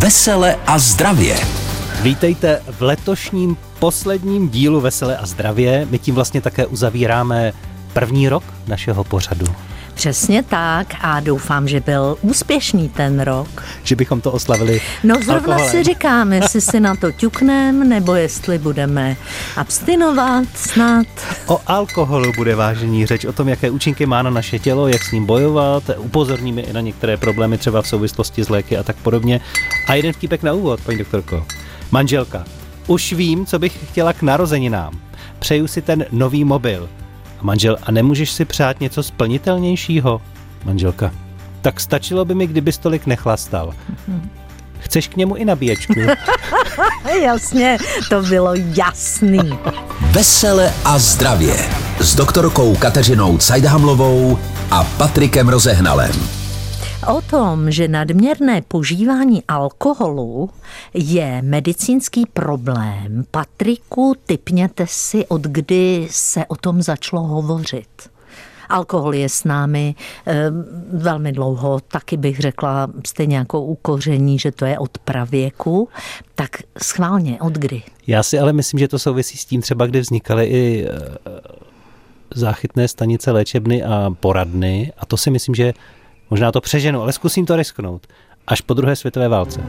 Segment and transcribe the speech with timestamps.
[0.00, 1.36] Vesele a zdravě.
[2.02, 5.86] Vítejte v letošním posledním dílu Vesele a zdravě.
[5.90, 7.52] My tím vlastně také uzavíráme
[7.92, 9.46] první rok našeho pořadu.
[10.00, 13.62] Přesně tak a doufám, že byl úspěšný ten rok.
[13.82, 15.70] Že bychom to oslavili No zrovna alkoholem.
[15.70, 19.16] si říkám, jestli si na to ťuknem, nebo jestli budeme
[19.56, 21.06] abstinovat snad.
[21.46, 25.12] O alkoholu bude vážení řeč, o tom, jaké účinky má na naše tělo, jak s
[25.12, 29.40] ním bojovat, upozorníme i na některé problémy třeba v souvislosti s léky a tak podobně.
[29.86, 31.46] A jeden vtípek na úvod, paní doktorko.
[31.90, 32.44] Manželka.
[32.86, 35.00] Už vím, co bych chtěla k narozeninám.
[35.38, 36.88] Přeju si ten nový mobil.
[37.40, 40.22] A manžel, a nemůžeš si přát něco splnitelnějšího?
[40.64, 41.12] Manželka.
[41.62, 43.74] Tak stačilo by mi, kdybys tolik nechlastal.
[44.78, 45.94] Chceš k němu i nabíječku?
[47.22, 49.58] Jasně, to bylo jasný.
[50.00, 51.56] Vesele a zdravě.
[52.00, 54.38] S doktorkou Kateřinou Cajdhamlovou
[54.70, 56.39] a Patrikem Rozehnalem.
[57.08, 60.50] O tom, že nadměrné požívání alkoholu
[60.94, 68.10] je medicínský problém, Patriku, typněte si, od kdy se o tom začalo hovořit.
[68.68, 69.94] Alkohol je s námi
[70.26, 70.50] e,
[70.92, 75.88] velmi dlouho, taky bych řekla stejně jako u koření, že to je od pravěku.
[76.34, 76.50] Tak
[76.82, 77.82] schválně, od kdy?
[78.06, 81.18] Já si ale myslím, že to souvisí s tím třeba, kdy vznikaly i eh,
[82.34, 85.72] záchytné stanice léčebny a poradny a to si myslím, že
[86.30, 88.06] možná to přeženu, ale zkusím to risknout.
[88.46, 89.60] Až po druhé světové válce.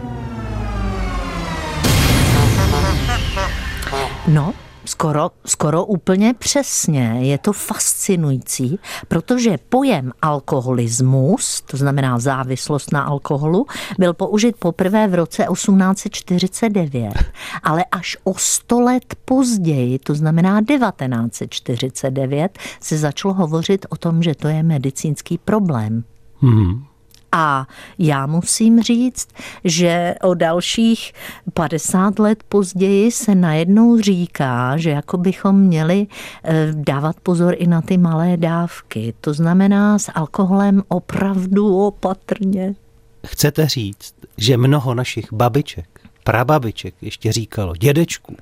[4.28, 4.54] No,
[4.86, 7.18] skoro, skoro úplně přesně.
[7.20, 13.66] Je to fascinující, protože pojem alkoholismus, to znamená závislost na alkoholu,
[14.00, 17.14] byl použit poprvé v roce 1849,
[17.64, 24.36] ale až o 100 let později, to znamená 1949, se začalo hovořit o tom, že
[24.36, 26.04] to je medicínský problém.
[26.42, 26.84] Hmm.
[27.32, 27.68] A
[28.00, 29.28] já musím říct,
[29.64, 31.14] že o dalších
[31.54, 36.08] 50 let později se najednou říká, že jako bychom měli
[36.44, 39.14] eh, dávat pozor i na ty malé dávky.
[39.22, 42.76] To znamená s alkoholem opravdu opatrně.
[43.28, 48.36] Chcete říct, že mnoho našich babiček, prababiček ještě říkalo, dědečku,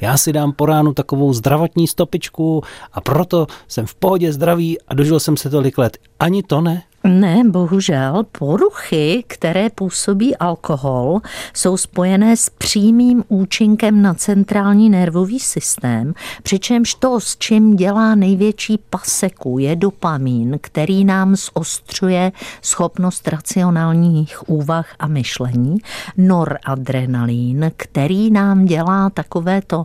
[0.00, 2.62] já si dám po ránu takovou zdravotní stopičku
[2.92, 5.98] a proto jsem v pohodě zdraví a dožil jsem se tolik let.
[6.20, 6.82] Ani to ne?
[7.04, 11.20] Ne, bohužel, poruchy, které působí alkohol,
[11.54, 18.78] jsou spojené s přímým účinkem na centrální nervový systém, přičemž to, s čím dělá největší
[18.90, 22.32] paseku, je dopamin, který nám zostřuje
[22.62, 25.76] schopnost racionálních úvah a myšlení,
[26.16, 29.84] noradrenalin, který nám dělá takovéto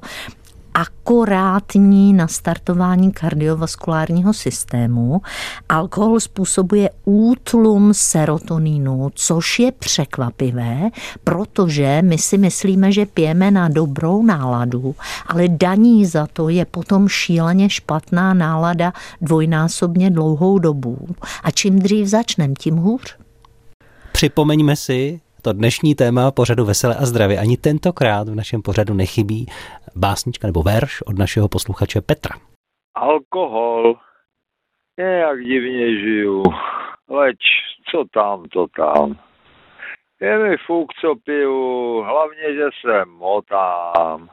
[0.78, 5.22] akorátní nastartování kardiovaskulárního systému.
[5.70, 10.90] Alkohol způsobuje útlum serotoninu, což je překvapivé,
[11.24, 14.96] protože my si myslíme, že pijeme na dobrou náladu,
[15.28, 20.98] ale daní za to je potom šíleně špatná nálada dvojnásobně dlouhou dobu.
[21.44, 23.16] A čím dřív začneme, tím hůř.
[24.12, 27.40] Připomeňme si, to dnešní téma pořadu Veselé a zdravě.
[27.40, 29.46] Ani tentokrát v našem pořadu nechybí
[29.96, 32.36] básnička nebo verš od našeho posluchače Petra.
[32.96, 33.96] Alkohol.
[34.98, 36.44] Nejak divne žiju.
[37.10, 37.38] Leč,
[37.92, 39.16] co tam, to tam.
[40.22, 44.30] Je mi fuk, co piju, hlavně, že se motám.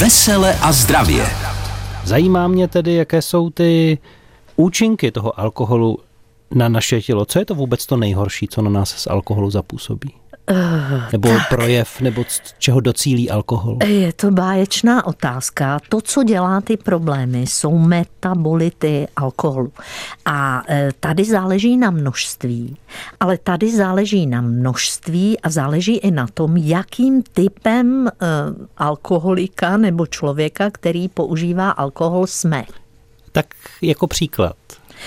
[0.00, 1.24] Vesele a zdravě.
[2.04, 3.98] Zajímá mě tedy, jaké jsou ty
[4.56, 5.98] účinky toho alkoholu
[6.54, 7.24] na naše tělo.
[7.24, 10.23] Co je to vůbec to nejhorší, co na nás z alkoholu zapůsobí?
[11.12, 13.78] Nebo projev, nebo c- čeho docílí alkohol?
[13.86, 15.78] Je to báječná otázka.
[15.88, 19.72] To, co dělá ty problémy, jsou metabolity alkoholu.
[20.24, 22.76] A e, tady záleží na množství,
[23.20, 28.12] ale tady záleží na množství a záleží i na tom, jakým typem e,
[28.78, 32.64] alkoholika nebo člověka, který používá alkohol, jsme.
[33.32, 33.46] Tak
[33.82, 34.56] jako příklad.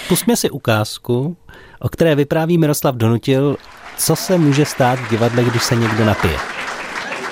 [0.07, 1.37] Pusťme si ukázku,
[1.79, 3.57] o které vypráví Miroslav Donutil,
[3.97, 6.37] co se může stát v divadle, když se někdo napije.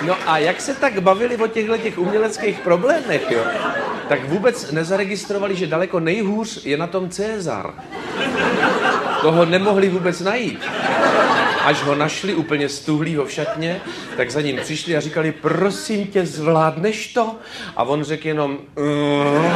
[0.01, 3.41] No a jak se tak bavili o těchto těch uměleckých problémech, jo,
[4.09, 7.73] tak vůbec nezaregistrovali, že daleko nejhůř je na tom Cezar.
[9.21, 10.65] Toho nemohli vůbec najít.
[11.63, 13.81] Až ho našli úplně stuhlýho v šatně,
[14.18, 17.35] tak za ním přišli a říkali, prosím tě, zvládneš to?
[17.75, 19.56] A on řekl jenom, "Mm."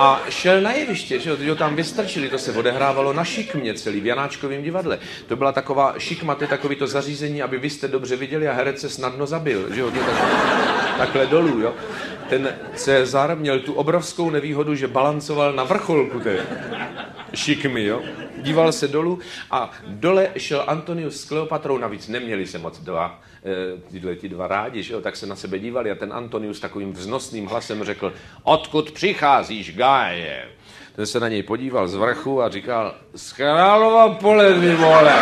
[0.00, 4.06] A šel na jeviště, že jo, tam vystrčili, to se odehrávalo na šikmě celý, v
[4.06, 4.98] Janáčkovém divadle.
[5.26, 8.52] To byla taková šikma, to je takový to zařízení, aby vy jste dobře viděli a
[8.52, 10.04] herec se snadno zabil, že jo, tak,
[10.98, 11.74] takhle dolů, jo.
[12.28, 16.46] Ten Cezar měl tu obrovskou nevýhodu, že balancoval na vrcholku té
[17.34, 18.02] šikmy, jo.
[18.38, 19.18] díval se dolů
[19.50, 24.46] a dole šel Antonius s Kleopatrou, navíc neměli se moc dva, eh, tyhle ti dva
[24.46, 28.12] rádi, že jo, tak se na sebe dívali a ten Antonius takovým vznosným hlasem řekl,
[28.42, 30.44] odkud přicházíš, Gáje?
[30.96, 35.14] Ten se na něj podíval z vrchu a říkal, z Králova pole, vy vole.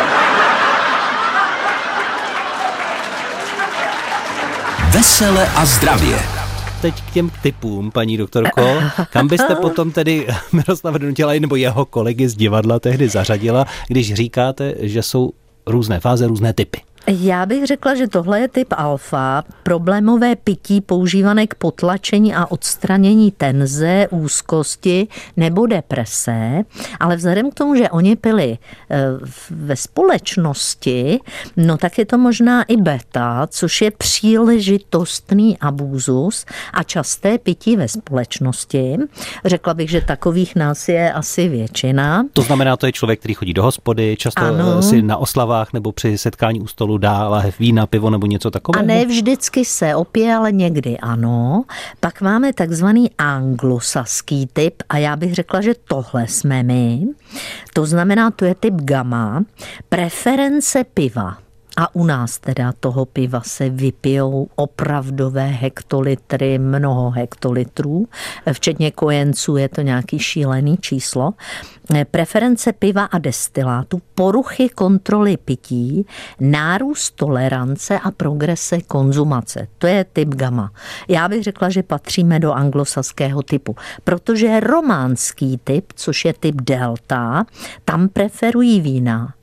[4.91, 6.38] Vesele a zdravě.
[6.81, 8.61] Teď k těm typům, paní doktorko.
[9.09, 14.75] Kam byste potom tedy Miroslava Donutila nebo jeho kolegy z divadla tehdy zařadila, když říkáte,
[14.79, 15.31] že jsou
[15.67, 16.81] různé fáze, různé typy?
[17.09, 23.31] Já bych řekla, že tohle je typ alfa, problémové pití používané k potlačení a odstranění
[23.31, 25.07] tenze, úzkosti
[25.37, 26.63] nebo deprese,
[26.99, 28.57] ale vzhledem k tomu, že oni pili
[28.89, 28.97] eh,
[29.49, 31.19] ve společnosti,
[31.57, 37.87] no tak je to možná i beta, což je příležitostný abúzus a časté pití ve
[37.87, 38.97] společnosti.
[39.45, 42.23] Řekla bych, že takových nás je asi většina.
[42.33, 44.81] To znamená, to je člověk, který chodí do hospody, často ano.
[44.81, 48.83] si na oslavách nebo při setkání u stolu dá lahev vína, pivo nebo něco takového?
[48.83, 51.63] A ne vždycky se opije, ale někdy ano.
[51.99, 57.07] Pak máme takzvaný anglosaský typ a já bych řekla, že tohle jsme my.
[57.73, 59.43] To znamená, to je typ gamma.
[59.89, 61.37] Preference piva.
[61.79, 68.07] A u nás teda toho piva se vypijou opravdové hektolitry, mnoho hektolitrů,
[68.53, 71.33] včetně kojenců je to nějaký šílený číslo.
[72.11, 76.05] Preference piva a destilátu, poruchy kontroly pití,
[76.39, 79.67] nárůst tolerance a progrese konzumace.
[79.77, 80.71] To je typ gamma.
[81.07, 87.45] Já bych řekla, že patříme do anglosaského typu, protože románský typ, což je typ delta,
[87.85, 89.33] tam preferují vína,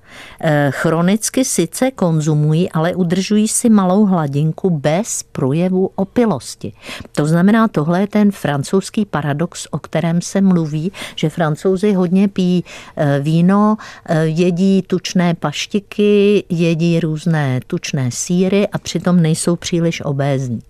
[0.71, 6.73] chronicky sice konzumují, ale udržují si malou hladinku bez projevu opilosti.
[7.13, 12.65] To znamená, tohle je ten francouzský paradox, o kterém se mluví, že francouzi hodně pijí
[12.97, 13.77] eh, víno,
[14.07, 20.61] eh, jedí tučné paštiky, jedí různé tučné síry a přitom nejsou příliš obézní.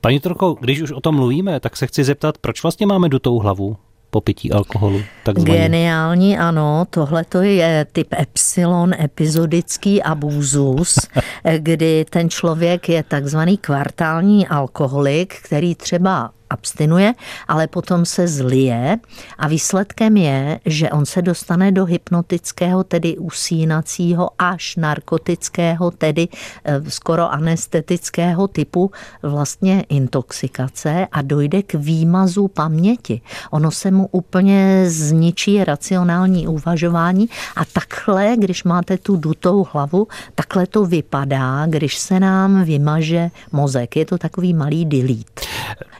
[0.00, 3.38] Paní Troko, když už o tom mluvíme, tak se chci zeptat, proč vlastně máme dutou
[3.38, 3.76] hlavu?
[4.12, 5.02] Popití alkoholu.
[5.24, 5.58] Takzvaný.
[5.58, 6.86] Geniální, ano.
[6.90, 10.98] Tohle to je typ epsilon, epizodický abúzus,
[11.58, 17.14] kdy ten člověk je takzvaný kvartální alkoholik, který třeba abstinuje,
[17.48, 18.98] ale potom se zlije
[19.38, 26.28] a výsledkem je, že on se dostane do hypnotického, tedy usínacího až narkotického, tedy
[26.64, 28.90] eh, skoro anestetického typu
[29.22, 33.20] vlastně intoxikace a dojde k výmazu paměti.
[33.50, 40.66] Ono se mu úplně zničí racionální uvažování a takhle, když máte tu dutou hlavu, takhle
[40.66, 43.96] to vypadá, když se nám vymaže mozek.
[43.96, 45.42] Je to takový malý delete.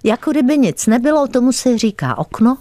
[0.05, 2.57] Jako kdyby nic nebylo, tomu se říká okno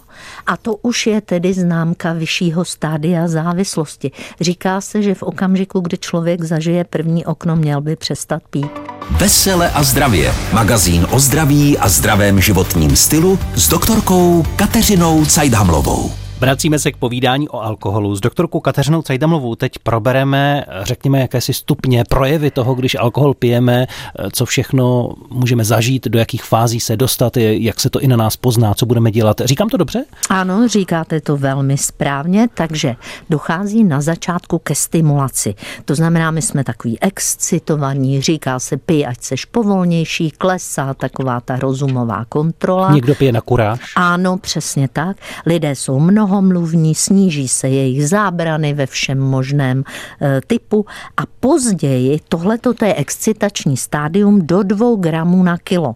[0.46, 4.10] a to už je tedy známka vyššího stádia závislosti.
[4.40, 8.70] Říká se, že v okamžiku, kdy člověk zažije první okno, měl by přestat pít.
[9.10, 10.34] Vesele a zdravě.
[10.52, 16.21] Magazín o zdraví a zdravém životním stylu s doktorkou Kateřinou Cajdhamlovou.
[16.42, 18.16] Vracíme se k povídání o alkoholu.
[18.16, 23.86] S doktorkou Kateřinou Cajdamlovou teď probereme, řekněme, jakési stupně, projevy toho, když alkohol pijeme,
[24.32, 28.36] co všechno můžeme zažít, do jakých fází se dostat, jak se to i na nás
[28.36, 29.40] pozná, co budeme dělat.
[29.44, 30.04] Říkám to dobře?
[30.30, 32.96] Ano, říkáte to velmi správně, takže
[33.30, 35.54] dochází na začátku ke stimulaci.
[35.84, 41.56] To znamená, my jsme takový excitovaní, říká se pij, ať seš povolnější, klesá taková ta
[41.56, 42.92] rozumová kontrola.
[42.92, 43.80] Někdo pije na kuráž?
[43.96, 45.16] Ano, přesně tak.
[45.46, 49.84] Lidé jsou mnoho mnohomluvní, sníží se jejich zábrany ve všem možném
[50.22, 50.86] e, typu
[51.16, 55.94] a později, tohleto to je excitační stádium do 2 gramů na kilo.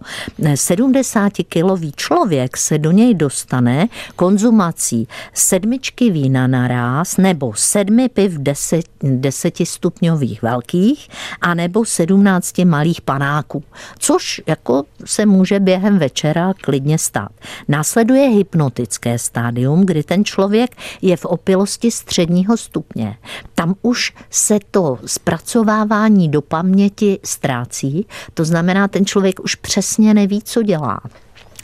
[0.54, 8.32] 70 kilový člověk se do něj dostane konzumací sedmičky vína na ráz nebo sedmi piv
[8.32, 11.08] deset, desetistupňových velkých
[11.40, 13.64] a nebo 17 malých panáků,
[13.98, 17.32] což jako se může během večera klidně stát.
[17.68, 23.18] Následuje hypnotické stádium, kdy ten člověk je v opilosti středního stupně.
[23.54, 30.42] Tam už se to zpracovávání do paměti ztrácí, to znamená, ten člověk už přesně neví,
[30.42, 31.00] co dělá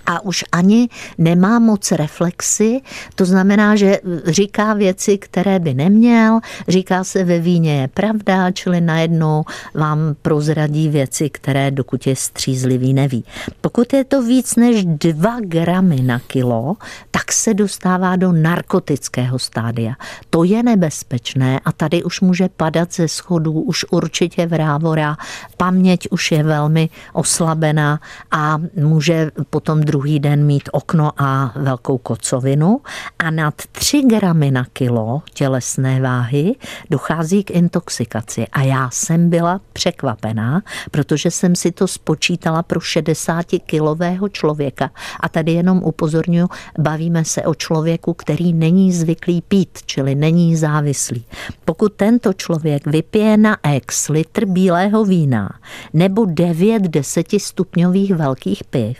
[0.07, 2.81] a už ani nemá moc reflexy,
[3.15, 8.81] to znamená, že říká věci, které by neměl, říká se ve víně je pravda, čili
[8.81, 9.45] najednou
[9.75, 13.25] vám prozradí věci, které dokud je střízlivý neví.
[13.61, 16.77] Pokud je to víc než 2 gramy na kilo,
[17.11, 19.95] tak se dostává do narkotického stádia.
[20.31, 25.17] To je nebezpečné a tady už může padat ze schodů, už určitě vrávora,
[25.57, 32.81] paměť už je velmi oslabená a může potom druhý den mít okno a velkou kocovinu
[33.19, 36.55] a nad 3 gramy na kilo tělesné váhy
[36.91, 38.47] dochází k intoxikaci.
[38.53, 44.91] A já jsem byla překvapená, protože jsem si to spočítala pro 60-kilového člověka.
[45.21, 51.25] A tady jenom upozorňuji, bavíme se o člověku, který není zvyklý pít, čili není závislý.
[51.65, 55.51] Pokud tento člověk vypije na ex litr bílého vína
[55.93, 58.99] nebo 9 desetistupňových velkých piv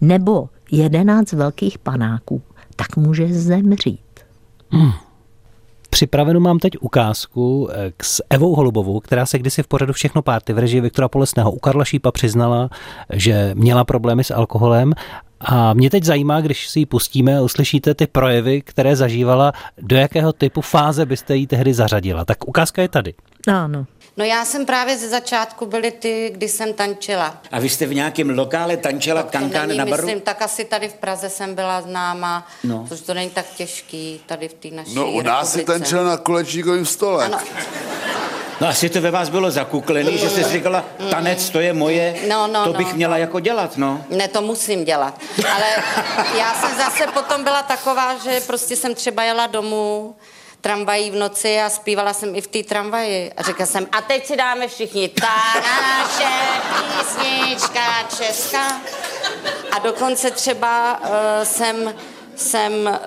[0.00, 0.31] nebo
[0.72, 2.42] 11 velkých panáků,
[2.76, 4.00] tak může zemřít.
[4.70, 4.92] Hmm.
[5.90, 10.52] Připravenou mám teď ukázku eh, s Evou Holubovou, která se kdysi v pořadu Všechno párty
[10.52, 12.70] v režii Viktora Polesného u Karla Šípa přiznala,
[13.12, 14.92] že měla problémy s alkoholem
[15.40, 20.32] a mě teď zajímá, když si ji pustíme uslyšíte ty projevy, které zažívala, do jakého
[20.32, 22.24] typu fáze byste ji tehdy zařadila.
[22.24, 23.14] Tak ukázka je tady.
[23.52, 23.86] Ano.
[24.16, 27.38] No já jsem právě ze začátku byly ty, kdy jsem tančila.
[27.52, 30.02] A vy jste v nějakém lokále tančila kankán na baru?
[30.02, 32.86] Myslím, tak asi tady v Praze jsem byla známa, no.
[32.88, 36.16] což to není tak těžký tady v té naší No u nás si tančila na
[36.16, 37.24] kolečníkovém stole.
[37.24, 37.38] Ano.
[38.60, 42.14] No asi to ve vás bylo zakuklený, že jste si říkala, tanec to je moje,
[42.28, 43.20] no, no, to bych no, měla no.
[43.20, 44.04] jako dělat, no.
[44.10, 45.20] Ne, to musím dělat.
[45.52, 45.66] Ale
[46.38, 50.14] já jsem zase potom byla taková, že prostě jsem třeba jela domů,
[50.62, 53.32] tramvají v noci a zpívala jsem i v té tramvaji.
[53.36, 56.32] A řekla jsem, a teď si dáme všichni ta naše
[56.98, 58.80] písnička česká.
[59.72, 61.06] A dokonce třeba uh,
[61.42, 61.94] jsem
[62.36, 62.98] jsem,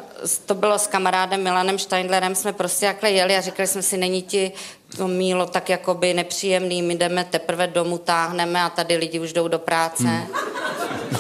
[0.46, 4.22] to bylo s kamarádem Milanem Steindlerem, jsme prostě jakhle jeli a říkali jsme si, není
[4.22, 4.52] ti
[4.98, 9.48] to mílo tak jakoby nepříjemný, my jdeme teprve domů, táhneme a tady lidi už jdou
[9.48, 10.04] do práce.
[10.04, 10.28] Hmm.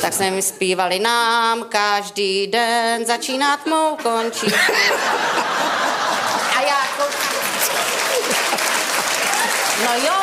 [0.02, 4.48] Tak jsme mi zpívali, nám každý den začíná tmou, končí.
[6.58, 7.36] A já koukám.
[9.86, 10.14] No jo,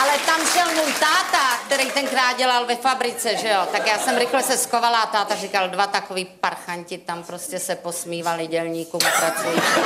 [0.00, 4.18] ale tam šel můj táta, který tenkrát dělal ve fabrice, že jo, tak já jsem
[4.18, 9.20] rychle se skovala a táta říkal, dva takový parchanti tam prostě se posmívali dělníkům a
[9.20, 9.82] pracujícím.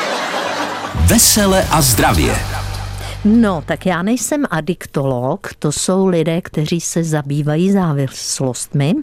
[0.94, 2.61] Vesele a zdravě.
[3.24, 8.94] No, tak já nejsem adiktolog, to jsou lidé, kteří se zabývají závislostmi,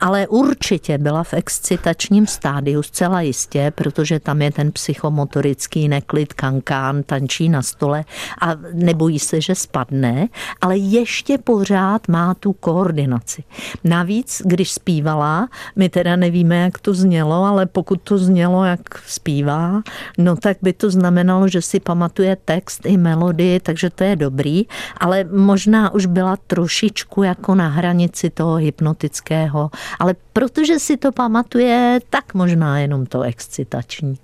[0.00, 7.02] ale určitě byla v excitačním stádiu zcela jistě, protože tam je ten psychomotorický neklid, kankán,
[7.02, 8.04] tančí na stole
[8.40, 10.28] a nebojí se, že spadne,
[10.60, 13.44] ale ještě pořád má tu koordinaci.
[13.84, 19.82] Navíc, když zpívala, my teda nevíme, jak to znělo, ale pokud to znělo, jak zpívá,
[20.18, 24.62] no tak by to znamenalo, že si pamatuje text i melodii takže to je dobrý,
[24.96, 32.00] ale možná už byla trošičku jako na hranici toho hypnotického, ale protože si to pamatuje,
[32.10, 34.18] tak možná jenom to excitační.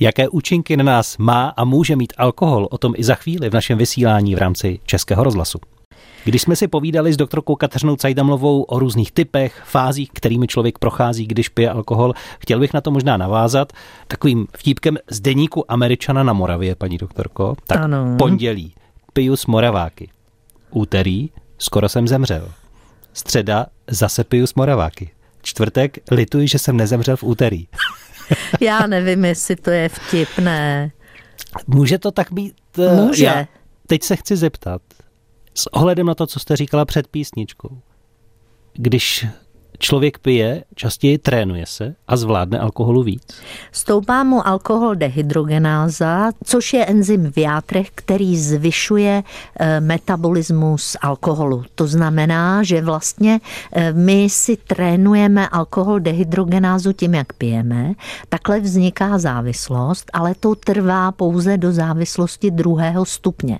[0.00, 3.54] Jaké účinky na nás má a může mít alkohol, o tom i za chvíli v
[3.54, 5.58] našem vysílání v rámci Českého rozhlasu.
[6.28, 11.26] Když jsme si povídali s doktorkou Kateřinou Cajdamlovou o různých typech, fázích, kterými člověk prochází,
[11.26, 13.72] když pije alkohol, chtěl bych na to možná navázat
[14.08, 17.54] takovým vtípkem z deníku Američana na Moravě, paní doktorko.
[17.66, 18.14] Tak ano.
[18.18, 18.74] pondělí
[19.12, 20.10] piju s Moraváky.
[20.70, 22.48] Úterý skoro jsem zemřel.
[23.12, 25.10] Středa zase piju s Moraváky.
[25.42, 27.66] Čtvrtek lituji, že jsem nezemřel v úterý.
[28.60, 30.90] Já nevím, jestli to je vtipné.
[31.66, 32.54] Může to tak být?
[32.78, 33.24] Eh, Může.
[33.24, 33.46] Já
[33.86, 34.82] teď se chci zeptat,
[35.58, 37.78] s ohledem na to, co jste říkala před písničkou,
[38.72, 39.26] když
[39.78, 43.42] člověk pije, častěji trénuje se a zvládne alkoholu víc?
[43.72, 49.22] Stoupá mu alkohol dehydrogenáza, což je enzym v játrech, který zvyšuje
[49.60, 51.64] eh, metabolismus alkoholu.
[51.74, 53.40] To znamená, že vlastně
[53.72, 57.92] eh, my si trénujeme alkohol dehydrogenázu tím, jak pijeme.
[58.28, 63.58] Takhle vzniká závislost, ale to trvá pouze do závislosti druhého stupně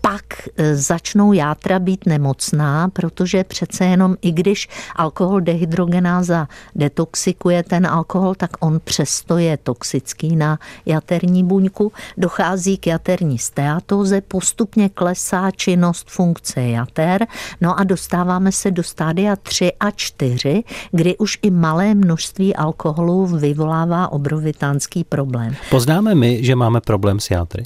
[0.00, 0.22] pak
[0.56, 8.34] e, začnou játra být nemocná, protože přece jenom i když alkohol dehydrogenáza detoxikuje ten alkohol,
[8.34, 16.10] tak on přesto je toxický na jaterní buňku, dochází k jaterní steatóze, postupně klesá činnost
[16.10, 17.26] funkce jater,
[17.60, 23.26] no a dostáváme se do stádia 3 a 4, kdy už i malé množství alkoholu
[23.26, 25.54] vyvolává obrovitánský problém.
[25.70, 27.62] Poznáme my, že máme problém s játry?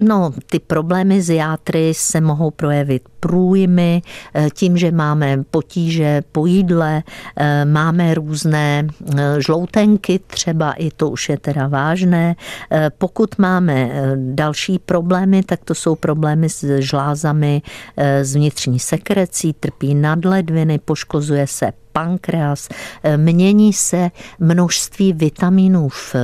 [0.00, 4.02] No, ty problémy s játry játry se mohou projevit průjmy,
[4.34, 7.02] eh, tím, že máme potíže po jídle,
[7.36, 12.36] eh, máme různé eh, žloutenky, třeba i to už je teda vážné.
[12.98, 17.62] Pokud máme další problémy, tak to jsou problémy s žlázami
[18.22, 22.68] z vnitřní sekrecí, trpí nadledviny, poškozuje se pankreas,
[23.16, 26.14] mění se množství vitaminů v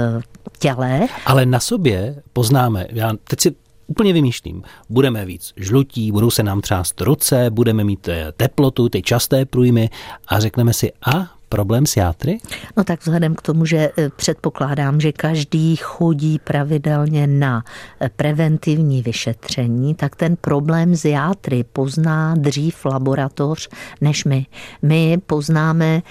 [0.58, 1.00] těle.
[1.26, 3.54] Ale na sobě poznáme, já teď si
[3.94, 4.62] úplně vymýšlím.
[4.90, 9.90] Budeme víc žlutí, budou se nám třást ruce, budeme mít eh, teplotu, ty časté průjmy
[10.28, 12.38] a řekneme si, a problém s játry?
[12.76, 17.64] No tak vzhledem k tomu, že eh, předpokládám, že každý chodí pravidelně na
[18.00, 23.68] eh, preventivní vyšetření, tak ten problém z játry pozná dřív laboratoř
[24.00, 24.46] než my.
[24.82, 26.02] My poznáme,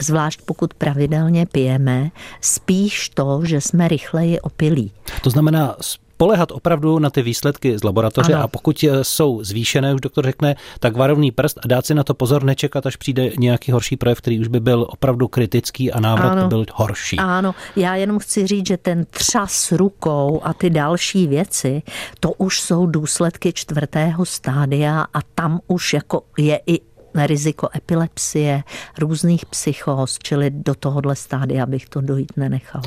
[0.00, 2.10] zvlášť pokud pravidelně pijeme,
[2.40, 4.92] spíš to, že jsme rychleji opilí.
[5.22, 5.76] To znamená,
[6.14, 8.44] spolehat opravdu na ty výsledky z laboratoře ano.
[8.44, 12.04] a pokud eh, jsou zvýšené, už doktor řekne, tak varovný prst a dát si na
[12.04, 16.00] to pozor, nečekat, až přijde nějaký horší projev, který už by byl opravdu kritický a
[16.00, 16.42] návrat ano.
[16.42, 17.16] by byl horší.
[17.18, 21.82] Ano, já jenom chci říct, že ten třas rukou a ty další věci,
[22.20, 26.80] to už jsou důsledky čtvrtého stádia a tam už jako je i
[27.14, 28.62] riziko epilepsie,
[28.98, 32.82] různých psychos, čili do tohohle stádia bych to dojít nenechal.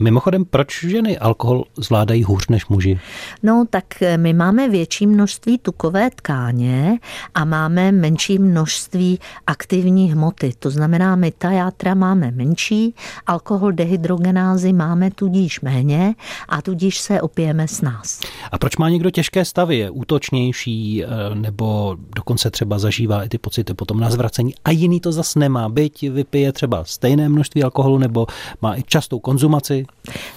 [0.00, 3.00] Mimochodem, proč ženy alkohol zvládají hůř než muži?
[3.42, 6.98] No, tak eh, my máme větší množství tukové tkáně
[7.34, 10.52] a máme menší množství aktivní hmoty.
[10.58, 12.94] To znamená, my ta játra máme menší,
[13.26, 16.14] alkohol dehydrogenázy máme tudíž méně
[16.48, 18.20] a tudíž se opijeme s nás.
[18.52, 19.76] A proč má někdo těžké stavy?
[19.76, 25.00] Je útočnější eh, nebo dokonce třeba zažívá i ty pocity potom na zvracení a jiný
[25.00, 25.68] to zas nemá.
[25.68, 28.26] Byť vypije třeba stejné množství alkoholu nebo
[28.62, 29.83] má i častou konzumaci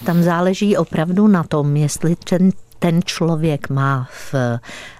[0.06, 2.50] tam záleží opravdu na tom, jestli ten,
[2.80, 4.36] ten člověk má v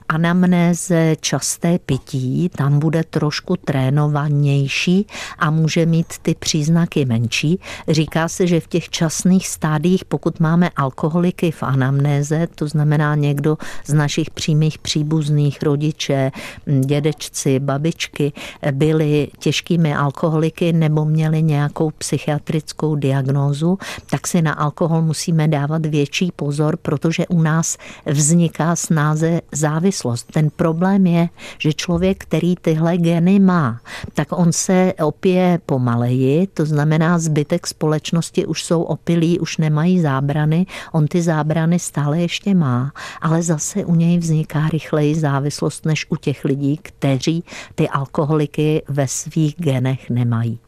[0.10, 5.08] anamnéze časté pití, tam bude trošku trénovanější
[5.40, 7.60] a může mít ty příznaky menší.
[7.88, 13.58] Říká se, že v těch časných stádiích, pokud máme alkoholiky v anamnéze, to znamená někdo
[13.86, 16.32] z našich přímých příbuzných, rodiče,
[16.80, 18.32] dědečci, babičky,
[18.72, 23.78] byli těžkými alkoholiky nebo měli nějakou psychiatrickou diagnózu,
[24.10, 30.32] tak si na alkohol musíme dávat větší pozor, protože u nás vzniká snáze závislost závislost.
[30.32, 33.82] Ten problém je, že člověk, který tyhle geny má,
[34.14, 40.66] tak on se opije pomaleji, to znamená zbytek společnosti už jsou opilí, už nemají zábrany,
[40.92, 46.16] on ty zábrany stále ještě má, ale zase u něj vzniká rychleji závislost než u
[46.16, 47.44] těch lidí, kteří
[47.76, 50.60] ty alkoholiky ve svých genech nemají.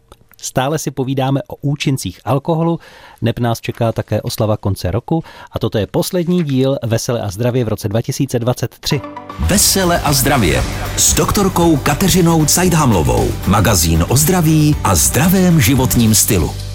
[0.42, 2.80] Stále si povídáme o účincích alkoholu,
[3.22, 7.66] neb nás čeká také oslava konce roku a toto je poslední díl Vesele a zdravě
[7.66, 9.02] v roce 2023.
[9.40, 10.64] Vesele a zdravě
[10.98, 13.32] s doktorkou Kateřinou Cajdhamlovou.
[13.48, 16.69] Magazín o zdraví a zdravém životním stylu.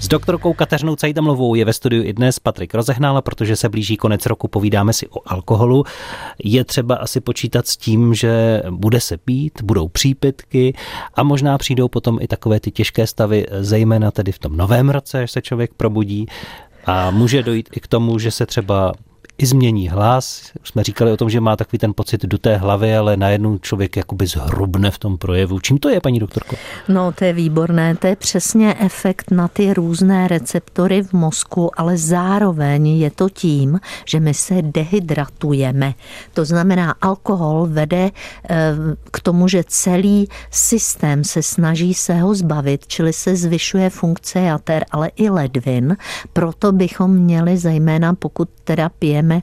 [0.00, 4.26] S doktorkou Kateřinou Cajdamlovou je ve studiu i dnes Patrik Rozehnal, protože se blíží konec
[4.26, 5.84] roku, povídáme si o alkoholu.
[6.44, 10.74] Je třeba asi počítat s tím, že bude se pít, budou přípitky
[11.14, 15.22] a možná přijdou potom i takové ty těžké stavy, zejména tedy v tom novém roce,
[15.22, 16.26] až se člověk probudí.
[16.86, 18.92] A může dojít i k tomu, že se třeba
[19.40, 20.52] i změní hlas.
[20.64, 23.96] Jsme říkali o tom, že má takový ten pocit do té hlavy, ale najednou člověk
[23.96, 25.60] jakoby zhrubne v tom projevu.
[25.60, 26.56] Čím to je, paní doktorko?
[26.88, 27.96] No, to je výborné.
[27.96, 33.80] To je přesně efekt na ty různé receptory v mozku, ale zároveň je to tím,
[34.04, 35.94] že my se dehydratujeme.
[36.34, 38.74] To znamená, alkohol vede eh,
[39.10, 44.84] k tomu, že celý systém se snaží se ho zbavit, čili se zvyšuje funkce jater,
[44.90, 45.96] ale i ledvin.
[46.32, 49.42] Proto bychom měli, zejména pokud teda pijeme pijeme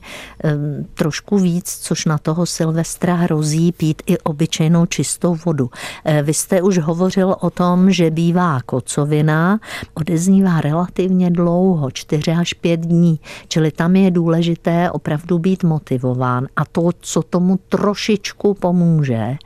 [0.94, 5.70] trošku víc, což na toho Silvestra hrozí pít i obyčejnou čistou vodu.
[6.04, 9.60] Eh, vy jste už hovořil o tom, že bývá kocovina,
[9.94, 16.64] odeznívá relativně dlouho, 4 až 5 dní, čili tam je důležité opravdu být motivován a
[16.64, 19.36] to, co tomu trošičku pomůže,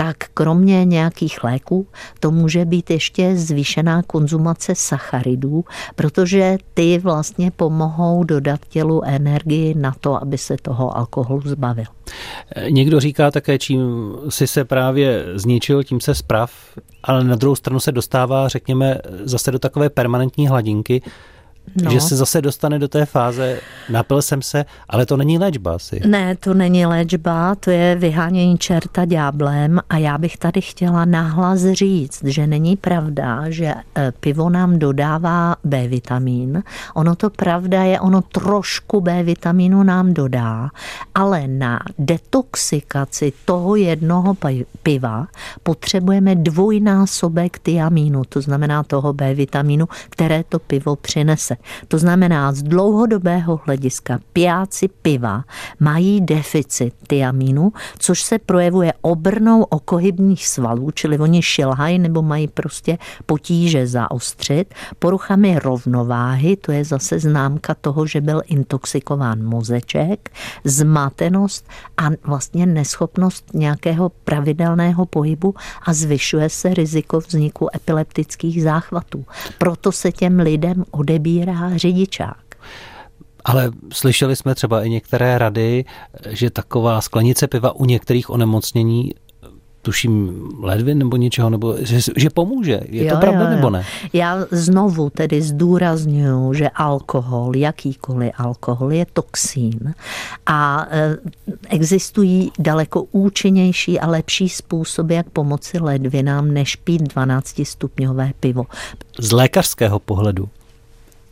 [0.00, 1.86] tak kromě nějakých léků
[2.20, 9.94] to může být ještě zvýšená konzumace sacharidů, protože ty vlastně pomohou dodat tělu energii na
[10.00, 11.84] to, aby se toho alkoholu zbavil.
[12.68, 16.52] Někdo říká také, čím si se právě zničil, tím se sprav,
[17.02, 21.02] ale na druhou stranu se dostává, řekněme, zase do takové permanentní hladinky,
[21.82, 21.90] No.
[21.90, 26.00] Že se zase dostane do té fáze, napil jsem se, ale to není léčba asi.
[26.06, 31.60] Ne, to není léčba, to je vyhánění čerta dňáblem a já bych tady chtěla nahlas
[31.60, 36.62] říct, že není pravda, že e, pivo nám dodává B vitamin.
[36.94, 40.68] Ono to pravda je, ono trošku B vitaminu nám dodá,
[41.14, 44.36] ale na detoxikaci toho jednoho
[44.82, 45.26] piva
[45.62, 51.56] potřebujeme dvojnásobek tiamínu, to znamená toho B vitaminu, které to pivo přinese deprese.
[51.88, 55.44] To znamená, z dlouhodobého hlediska pijáci piva
[55.80, 62.98] mají deficit tiamínu, což se projevuje obrnou okohybních svalů, čili oni šilhají nebo mají prostě
[63.26, 70.30] potíže zaostřit, poruchami rovnováhy, to je zase známka toho, že byl intoxikován mozeček,
[70.64, 79.24] zmatenost a vlastně neschopnost nějakého pravidelného pohybu a zvyšuje se riziko vzniku epileptických záchvatů.
[79.58, 81.39] Proto se těm lidem odebírá
[81.76, 82.44] řidičák.
[83.44, 85.84] Ale slyšeli jsme třeba i některé rady,
[86.28, 89.10] že taková sklenice piva u některých onemocnění
[89.82, 92.80] tuším ledvin nebo něčeho, nebo že, že pomůže.
[92.88, 93.56] Je jo, to pravda jo, jo.
[93.56, 93.84] nebo ne?
[94.12, 99.94] Já znovu tedy zdůraznuju, že alkohol, jakýkoliv alkohol, je toxín
[100.46, 101.16] a e,
[101.68, 108.66] existují daleko účinnější a lepší způsoby, jak pomoci ledvinám, než pít 12-stupňové pivo.
[109.18, 110.48] Z lékařského pohledu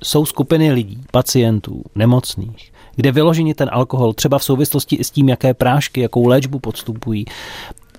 [0.05, 5.29] jsou skupiny lidí, pacientů, nemocných, kde vyloženě ten alkohol třeba v souvislosti i s tím,
[5.29, 7.25] jaké prášky, jakou léčbu podstupují,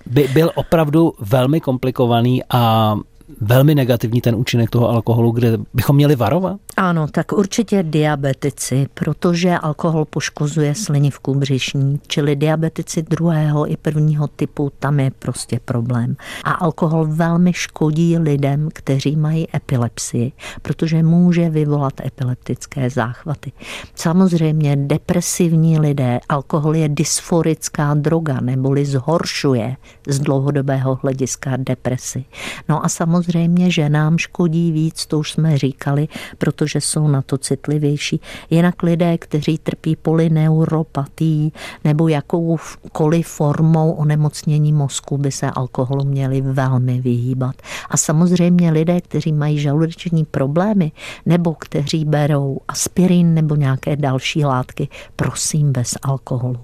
[0.06, 2.96] by byl opravdu velmi komplikovaný a
[3.40, 6.60] velmi negativní ten účinek toho alkoholu, kde bychom měli varovat?
[6.82, 14.72] Ano, tak určitě diabetici, protože alkohol poškozuje slinivku břišní, čili diabetici druhého i prvního typu,
[14.78, 16.16] tam je prostě problém.
[16.44, 23.52] A alkohol velmi škodí lidem, kteří mají epilepsii, protože může vyvolat epileptické záchvaty.
[23.94, 29.76] Samozřejmě depresivní lidé, alkohol je dysforická droga, neboli zhoršuje
[30.08, 32.24] z dlouhodobého hlediska depresi.
[32.68, 37.38] No a samozřejmě, že nám škodí víc, to už jsme říkali, protože jsou na to
[37.38, 38.20] citlivější.
[38.50, 41.52] Jinak lidé, kteří trpí polyneuropatí
[41.84, 47.56] nebo jakoukoliv formou onemocnění mozku, by se alkoholu měli velmi vyhýbat.
[47.90, 50.92] A samozřejmě lidé, kteří mají žaludeční problémy
[51.26, 56.60] nebo kteří berou aspirin nebo nějaké další látky, prosím bez alkoholu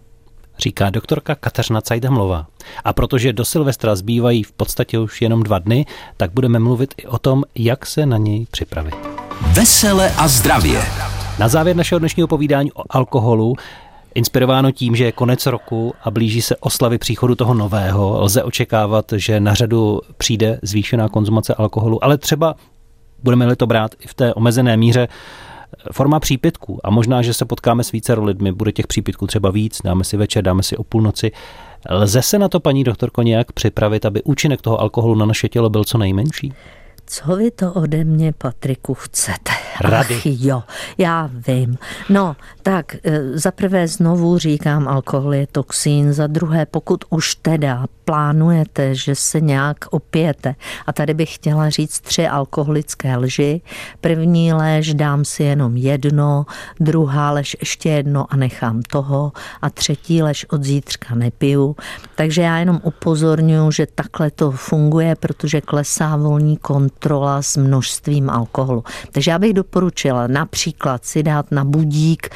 [0.59, 2.47] říká doktorka Kateřina Cajdamlová.
[2.85, 7.07] A protože do Silvestra zbývají v podstatě už jenom dva dny, tak budeme mluvit i
[7.07, 9.26] o tom, jak se na něj připravit.
[9.41, 10.83] Vesele a zdravě.
[11.39, 13.55] Na závěr našeho dnešního povídání o alkoholu
[14.15, 19.13] Inspirováno tím, že je konec roku a blíží se oslavy příchodu toho nového, lze očekávat,
[19.17, 22.55] že na řadu přijde zvýšená konzumace alkoholu, ale třeba
[23.23, 25.09] budeme-li to brát i v té omezené míře,
[25.93, 29.81] forma přípitků a možná, že se potkáme s více lidmi, bude těch přípitků třeba víc,
[29.85, 31.33] dáme si večer, dáme si o půlnoci.
[31.91, 35.71] Lze se na to, paní doktorko, nějak připravit, aby účinek toho alkoholu na naše tělo
[35.71, 36.53] byl co nejmenší?
[37.07, 39.53] Co vy to ode mě, Patriku, chcete?
[39.81, 40.15] Rady.
[40.17, 40.63] Ach, jo,
[40.99, 41.79] já vím.
[42.09, 47.87] No, tak e, za prvé znovu říkám, alkohol je toxín, za druhé, pokud už teda
[48.05, 50.55] plánujete, že se nějak opijete.
[50.87, 53.61] A tady bych chtěla říct tři alkoholické lži.
[54.01, 56.47] První lež dám si jenom jedno,
[56.81, 61.77] druhá lež ještě jedno a nechám toho a třetí lež od zítřka nepiju.
[62.15, 66.57] Takže já jenom upozorňuji, že takhle to funguje, protože klesá volní
[66.97, 68.85] kontrola s množstvím alkoholu.
[69.13, 72.29] Takže já bych doporučila například si dát na budík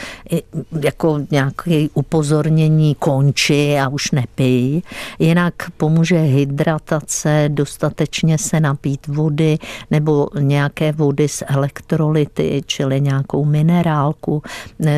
[0.80, 4.82] jako nějaké upozornění konči a už nepij.
[5.18, 9.58] Jinak pomůže hydratace, dostatečně se napít vody
[9.90, 14.42] nebo nějaké vody s elektrolyty, čili nějakou minerálku.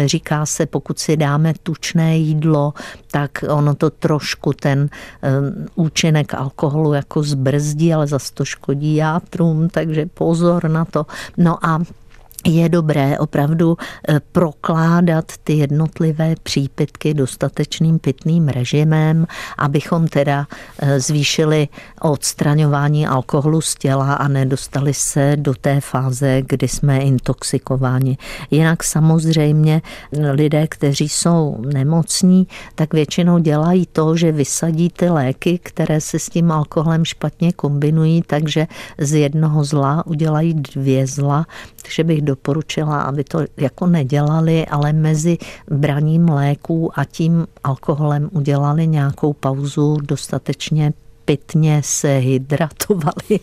[0.07, 2.72] Říká se, pokud si dáme tučné jídlo,
[3.12, 4.88] tak ono to trošku ten
[5.75, 11.07] účinek alkoholu jako zbrzdí, ale zase to škodí játrům, takže pozor na to.
[11.37, 11.81] No a
[12.46, 13.76] je dobré opravdu
[14.09, 19.26] eh, prokládat ty jednotlivé přípitky dostatečným pitným režimem,
[19.59, 20.46] abychom teda
[20.78, 21.68] eh, zvýšili
[22.00, 28.18] odstraňování alkoholu z těla a nedostali se do té fáze, kdy jsme intoxikováni.
[28.50, 29.83] Jinak samozřejmě
[30.33, 36.28] lidé, kteří jsou nemocní, tak většinou dělají to, že vysadí ty léky, které se s
[36.28, 38.66] tím alkoholem špatně kombinují, takže
[38.98, 41.46] z jednoho zla udělají dvě zla,
[41.83, 45.38] takže bych doporučila, aby to jako nedělali, ale mezi
[45.71, 50.92] braním léků a tím alkoholem udělali nějakou pauzu dostatečně
[51.25, 53.40] pitně se hydratovali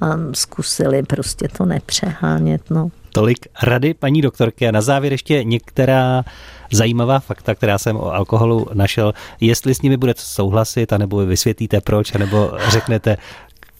[0.00, 2.70] a zkusili prostě to nepřehánět.
[2.70, 2.88] No.
[3.12, 6.24] Tolik rady paní doktorky a na závěr ještě některá
[6.72, 9.12] zajímavá fakta, která jsem o alkoholu našel.
[9.40, 13.16] Jestli s nimi budete souhlasit, anebo vysvětlíte proč, anebo řeknete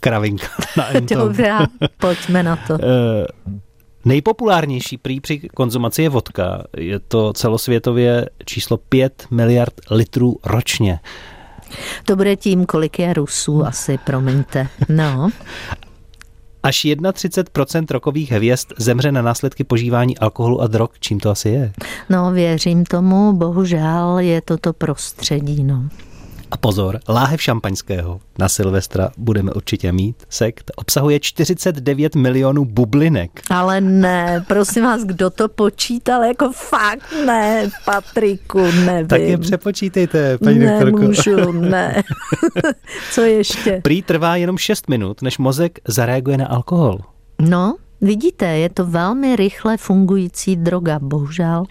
[0.01, 1.67] kravinka na Dobrá,
[2.01, 2.79] pojďme na to.
[4.05, 6.65] Nejpopulárnější prý při konzumaci je vodka.
[6.77, 11.01] Je to celosvětově číslo 5 miliard litrů ročně.
[12.05, 14.69] To bude tím, kolik je Rusů asi, promiňte.
[14.89, 15.31] No.
[16.63, 20.89] Až 31% rokových hvězd zemře na následky požívání alkoholu a drog.
[21.01, 21.73] Čím to asi je?
[22.09, 25.89] No, věřím tomu, bohužel je to to prostředí, no.
[26.53, 30.17] A pozor, láhev šampaňského na Silvestra budeme určitě mít.
[30.29, 33.41] Sekt obsahuje 49 milionů bublinek.
[33.51, 36.25] Ale ne, prosím vás, kdo to počítal?
[36.25, 39.07] Jako fakt ne, Patriku, nevím.
[39.09, 41.53] Tak je přepočítejte, paní Nemůžu, doktorko.
[41.53, 42.03] ne.
[43.13, 43.81] Co ještě?
[43.85, 46.99] Prý trvá jenom 6 minut, než mozek zareaguje na alkohol.
[47.41, 51.65] No, vidíte, je to velmi rychle fungující droga, bohužel.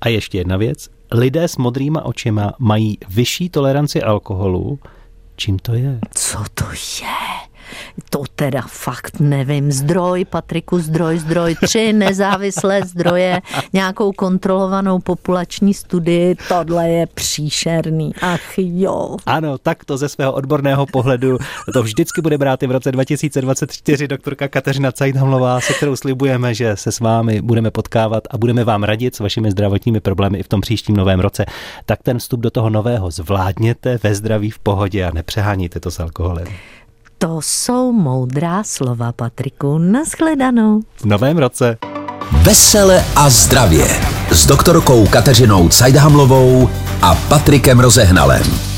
[0.00, 4.78] A ještě jedna věc, lidé s modrýma očima mají vyšší toleranci alkoholu.
[5.36, 5.98] Čím to je?
[6.14, 6.64] Co to
[7.02, 7.23] je?
[8.10, 9.72] To teda fakt nevím.
[9.72, 13.40] Zdroj, Patriku, zdroj, zdroj, tři nezávislé zdroje,
[13.72, 18.14] nějakou kontrolovanou populační studii, tohle je příšerný.
[18.22, 19.16] Ach jo.
[19.26, 21.38] Ano, tak to ze svého odborného pohledu
[21.72, 26.76] to vždycky bude brát i v roce 2024 doktorka Kateřina Cajdhamlová, se kterou slibujeme, že
[26.76, 30.48] se s vámi budeme potkávat a budeme vám radit s vašimi zdravotními problémy i v
[30.48, 31.44] tom příštím novém roce.
[31.86, 36.00] Tak ten vstup do toho nového zvládněte ve zdraví v pohodě a nepřeháníte to s
[36.00, 36.46] alkoholem.
[37.24, 39.78] To jsou moudrá slova, Patriku.
[39.78, 40.80] Naschledanou.
[40.96, 41.78] V novém roce.
[42.42, 43.86] Vesele a zdravě
[44.30, 46.70] s doktorkou Kateřinou Cajdhamlovou
[47.02, 48.73] a Patrikem Rozehnalem.